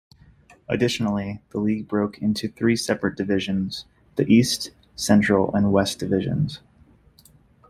[0.67, 3.85] Additionally, the league broke into three separate divisions,
[4.15, 6.59] the East, Central and West divisions.